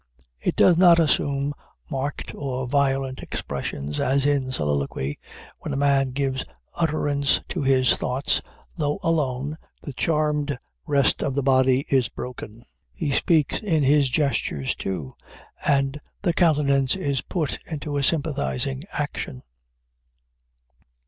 [0.39, 1.53] It does not assume
[1.87, 5.19] marked or violent expressions, as in soliloquy.
[5.59, 6.43] When a man gives
[6.75, 8.41] utterance to his thoughts,
[8.75, 14.73] though alone, the charmed rest of the body is broken; he speaks in his gestures
[14.73, 15.13] too,
[15.63, 19.43] and the countenance is put into a sympathizing action.